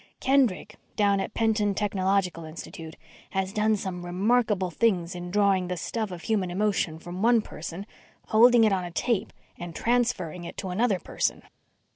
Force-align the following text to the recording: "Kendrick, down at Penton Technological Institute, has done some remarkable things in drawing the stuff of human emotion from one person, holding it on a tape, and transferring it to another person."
"Kendrick, 0.19 0.77
down 0.95 1.19
at 1.19 1.35
Penton 1.35 1.75
Technological 1.75 2.43
Institute, 2.43 2.95
has 3.33 3.53
done 3.53 3.75
some 3.75 4.03
remarkable 4.03 4.71
things 4.71 5.13
in 5.13 5.29
drawing 5.29 5.67
the 5.67 5.77
stuff 5.77 6.09
of 6.09 6.23
human 6.23 6.49
emotion 6.49 6.97
from 6.97 7.21
one 7.21 7.39
person, 7.43 7.85
holding 8.29 8.63
it 8.63 8.73
on 8.73 8.83
a 8.83 8.89
tape, 8.89 9.31
and 9.59 9.75
transferring 9.75 10.43
it 10.43 10.57
to 10.57 10.69
another 10.69 10.97
person." 10.97 11.43